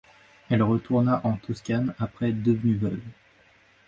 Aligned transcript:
Elle 0.49 0.63
retourna 0.63 1.21
en 1.23 1.33
Toscane 1.37 1.93
après 1.99 2.31
être 2.31 2.41
devenue 2.41 2.73
veuve. 2.75 3.01